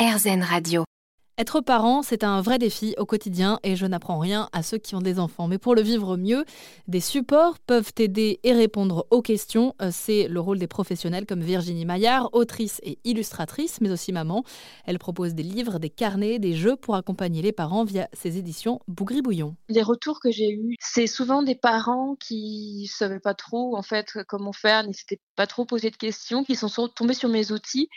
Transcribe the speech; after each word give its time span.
RZN 0.00 0.40
Radio. 0.48 0.84
Être 1.40 1.62
parent, 1.62 2.02
c'est 2.02 2.22
un 2.22 2.42
vrai 2.42 2.58
défi 2.58 2.94
au 2.98 3.06
quotidien 3.06 3.60
et 3.62 3.74
je 3.74 3.86
n'apprends 3.86 4.18
rien 4.18 4.50
à 4.52 4.62
ceux 4.62 4.76
qui 4.76 4.94
ont 4.94 5.00
des 5.00 5.18
enfants. 5.18 5.48
Mais 5.48 5.56
pour 5.56 5.74
le 5.74 5.80
vivre 5.80 6.18
mieux, 6.18 6.44
des 6.86 7.00
supports 7.00 7.58
peuvent 7.60 7.92
aider 7.96 8.40
et 8.42 8.52
répondre 8.52 9.06
aux 9.08 9.22
questions. 9.22 9.74
Euh, 9.80 9.88
c'est 9.90 10.28
le 10.28 10.38
rôle 10.38 10.58
des 10.58 10.66
professionnels 10.66 11.24
comme 11.24 11.40
Virginie 11.40 11.86
Maillard, 11.86 12.28
autrice 12.34 12.78
et 12.82 12.98
illustratrice, 13.04 13.80
mais 13.80 13.90
aussi 13.90 14.12
maman. 14.12 14.44
Elle 14.84 14.98
propose 14.98 15.34
des 15.34 15.42
livres, 15.42 15.78
des 15.78 15.88
carnets, 15.88 16.38
des 16.38 16.52
jeux 16.52 16.76
pour 16.76 16.94
accompagner 16.94 17.40
les 17.40 17.52
parents 17.52 17.84
via 17.84 18.06
ses 18.12 18.36
éditions 18.36 18.80
Bougri 18.86 19.22
Bouillon. 19.22 19.56
Les 19.70 19.82
retours 19.82 20.20
que 20.20 20.30
j'ai 20.30 20.50
eus, 20.50 20.76
c'est 20.78 21.06
souvent 21.06 21.42
des 21.42 21.54
parents 21.54 22.16
qui 22.16 22.82
ne 22.82 22.86
savaient 22.86 23.18
pas 23.18 23.32
trop 23.32 23.78
en 23.78 23.82
fait 23.82 24.18
comment 24.28 24.52
faire, 24.52 24.84
s'étaient 24.92 25.22
pas 25.36 25.46
trop 25.46 25.64
posé 25.64 25.90
de 25.90 25.96
questions, 25.96 26.44
qui 26.44 26.54
sont 26.54 26.68
tombés 26.88 27.14
sur 27.14 27.30
mes 27.30 27.50
outils 27.50 27.88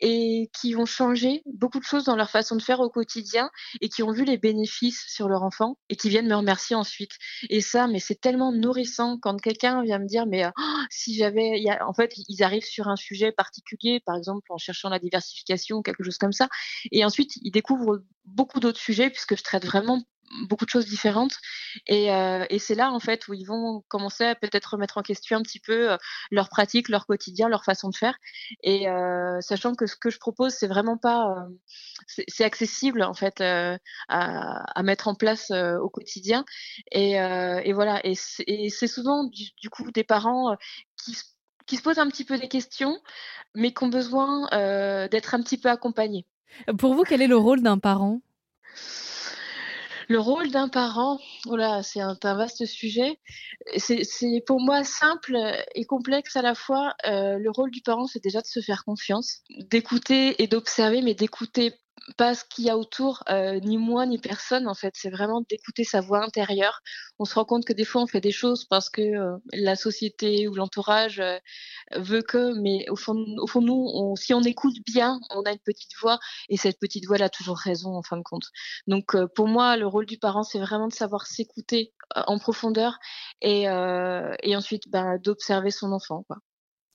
et 0.00 0.50
qui 0.52 0.74
ont 0.74 0.84
changé 0.84 1.42
beaucoup 1.46 1.78
de 1.78 1.84
choses 1.84 2.02
dans 2.02 2.16
leur 2.16 2.30
façon 2.30 2.56
de 2.56 2.62
faire 2.62 2.80
quotidien 2.88 3.50
et 3.80 3.88
qui 3.88 4.02
ont 4.02 4.12
vu 4.12 4.24
les 4.24 4.38
bénéfices 4.38 5.04
sur 5.08 5.28
leur 5.28 5.42
enfant 5.42 5.78
et 5.88 5.96
qui 5.96 6.08
viennent 6.08 6.28
me 6.28 6.34
remercier 6.34 6.76
ensuite. 6.76 7.12
Et 7.50 7.60
ça, 7.60 7.86
mais 7.86 8.00
c'est 8.00 8.20
tellement 8.20 8.52
nourrissant 8.52 9.18
quand 9.20 9.40
quelqu'un 9.40 9.82
vient 9.82 9.98
me 9.98 10.06
dire, 10.06 10.26
mais 10.26 10.46
oh, 10.46 10.62
si 10.90 11.14
j'avais, 11.14 11.64
en 11.80 11.92
fait, 11.92 12.12
ils 12.28 12.42
arrivent 12.42 12.64
sur 12.64 12.88
un 12.88 12.96
sujet 12.96 13.32
particulier, 13.32 14.00
par 14.04 14.16
exemple 14.16 14.50
en 14.50 14.58
cherchant 14.58 14.88
la 14.88 14.98
diversification 14.98 15.78
ou 15.78 15.82
quelque 15.82 16.04
chose 16.04 16.18
comme 16.18 16.32
ça, 16.32 16.48
et 16.92 17.04
ensuite 17.04 17.36
ils 17.42 17.50
découvrent 17.50 18.02
beaucoup 18.24 18.60
d'autres 18.60 18.80
sujets 18.80 19.10
puisque 19.10 19.36
je 19.36 19.42
traite 19.42 19.64
vraiment 19.64 20.02
beaucoup 20.48 20.64
de 20.64 20.70
choses 20.70 20.86
différentes. 20.86 21.36
Et, 21.86 22.12
euh, 22.12 22.44
et 22.50 22.58
c'est 22.58 22.74
là, 22.74 22.92
en 22.92 23.00
fait, 23.00 23.28
où 23.28 23.34
ils 23.34 23.44
vont 23.44 23.82
commencer 23.88 24.24
à 24.24 24.34
peut-être 24.34 24.72
remettre 24.72 24.98
en 24.98 25.02
question 25.02 25.36
un 25.36 25.42
petit 25.42 25.60
peu 25.60 25.92
euh, 25.92 25.96
leur 26.30 26.48
pratique, 26.48 26.88
leur 26.88 27.06
quotidien, 27.06 27.48
leur 27.48 27.64
façon 27.64 27.88
de 27.88 27.96
faire. 27.96 28.16
Et 28.62 28.88
euh, 28.88 29.40
sachant 29.40 29.74
que 29.74 29.86
ce 29.86 29.96
que 29.96 30.10
je 30.10 30.18
propose, 30.18 30.52
c'est 30.54 30.66
vraiment 30.66 30.96
pas. 30.96 31.46
C'est 32.06 32.44
accessible, 32.44 33.02
en 33.02 33.14
fait, 33.14 33.40
à, 33.40 34.58
mettre 34.82 35.08
en 35.08 35.14
place 35.14 35.50
au 35.50 35.88
quotidien. 35.88 36.44
Et, 36.92 37.72
voilà. 37.72 38.00
Et 38.04 38.14
c'est 38.14 38.86
souvent, 38.86 39.24
du, 39.24 39.70
coup, 39.70 39.90
des 39.90 40.04
parents 40.04 40.56
qui 40.96 41.76
se 41.76 41.82
posent 41.82 41.98
un 41.98 42.08
petit 42.08 42.24
peu 42.24 42.38
des 42.38 42.48
questions, 42.48 42.98
mais 43.54 43.72
qui 43.72 43.84
ont 43.84 43.88
besoin 43.88 44.48
d'être 45.08 45.34
un 45.34 45.42
petit 45.42 45.58
peu 45.58 45.68
accompagnés. 45.68 46.24
Pour 46.78 46.94
vous, 46.94 47.02
quel 47.02 47.22
est 47.22 47.26
le 47.26 47.36
rôle 47.36 47.62
d'un 47.62 47.78
parent? 47.78 48.20
Le 50.08 50.18
rôle 50.18 50.50
d'un 50.50 50.68
parent, 50.68 51.20
voilà, 51.44 51.82
c'est 51.82 52.00
un, 52.00 52.16
vaste 52.22 52.64
sujet. 52.64 53.18
C'est 53.76 54.42
pour 54.46 54.60
moi 54.60 54.82
simple 54.82 55.36
et 55.74 55.84
complexe 55.84 56.34
à 56.36 56.42
la 56.42 56.54
fois. 56.54 56.94
Euh, 57.06 57.38
le 57.38 57.50
rôle 57.50 57.70
du 57.70 57.82
parent, 57.82 58.06
c'est 58.06 58.22
déjà 58.22 58.40
de 58.40 58.46
se 58.46 58.60
faire 58.60 58.84
confiance, 58.84 59.42
d'écouter 59.70 60.42
et 60.42 60.46
d'observer, 60.46 61.02
mais 61.02 61.14
d'écouter 61.14 61.74
pas 62.16 62.34
ce 62.34 62.44
qu'il 62.44 62.64
y 62.64 62.70
a 62.70 62.78
autour, 62.78 63.22
euh, 63.28 63.60
ni 63.60 63.78
moi 63.78 64.06
ni 64.06 64.18
personne 64.18 64.68
en 64.68 64.74
fait. 64.74 64.94
C'est 64.96 65.10
vraiment 65.10 65.42
d'écouter 65.48 65.84
sa 65.84 66.00
voix 66.00 66.22
intérieure. 66.24 66.80
On 67.18 67.24
se 67.24 67.34
rend 67.34 67.44
compte 67.44 67.64
que 67.64 67.72
des 67.72 67.84
fois 67.84 68.02
on 68.02 68.06
fait 68.06 68.20
des 68.20 68.32
choses 68.32 68.64
parce 68.64 68.90
que 68.90 69.02
euh, 69.02 69.36
la 69.52 69.76
société 69.76 70.48
ou 70.48 70.54
l'entourage 70.54 71.20
euh, 71.20 71.38
veut 71.96 72.22
que, 72.22 72.58
mais 72.60 72.88
au 72.90 72.96
fond, 72.96 73.24
au 73.38 73.46
fond 73.46 73.60
nous, 73.60 74.14
si 74.16 74.34
on 74.34 74.42
écoute 74.42 74.76
bien, 74.86 75.20
on 75.30 75.42
a 75.42 75.52
une 75.52 75.58
petite 75.58 75.92
voix 76.00 76.18
et 76.48 76.56
cette 76.56 76.78
petite 76.78 77.06
voix 77.06 77.16
elle 77.16 77.22
a 77.22 77.28
toujours 77.30 77.58
raison 77.58 77.94
en 77.94 78.02
fin 78.02 78.16
de 78.16 78.22
compte. 78.22 78.46
Donc 78.86 79.16
pour 79.34 79.48
moi, 79.48 79.76
le 79.76 79.86
rôle 79.86 80.06
du 80.06 80.18
parent, 80.18 80.42
c'est 80.42 80.60
vraiment 80.60 80.88
de 80.88 80.94
savoir 80.94 81.26
s'écouter 81.26 81.92
en 82.14 82.38
profondeur 82.38 82.98
et, 83.42 83.62
et 83.62 84.56
ensuite 84.56 84.88
ben, 84.88 85.18
d'observer 85.18 85.70
son 85.70 85.92
enfant. 85.92 86.24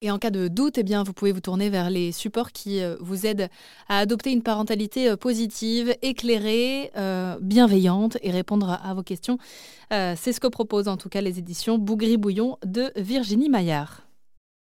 Et 0.04 0.12
en 0.12 0.20
cas 0.20 0.32
de 0.32 0.50
doute, 0.50 0.78
eh 0.78 0.84
bien, 0.84 1.02
vous 1.02 1.14
pouvez 1.14 1.32
vous 1.32 1.40
tourner 1.40 1.70
vers 1.70 1.90
les 1.90 2.12
supports 2.12 2.52
qui 2.52 2.82
euh, 2.82 2.98
vous 3.00 3.26
aident 3.26 3.48
à 3.88 4.00
adopter 4.00 4.34
une 4.34 4.44
parentalité 4.44 5.10
euh, 5.10 5.16
positive, 5.16 5.96
éclairée, 6.02 6.92
euh, 6.98 7.38
bienveillante 7.40 8.18
et 8.22 8.30
répondre 8.30 8.70
à, 8.70 8.94
vos 8.94 9.04
questions. 9.04 9.38
C'est 9.92 10.34
ce 10.34 10.40
que 10.40 10.48
proposent 10.48 10.88
en 10.88 10.98
tout 10.98 11.08
cas 11.08 11.22
les 11.22 11.38
éditions 11.38 11.78
Bougri 11.78 12.18
Bouillon 12.18 12.58
de 12.66 12.92
Virginie 12.96 13.48
Maillard. 13.48 14.02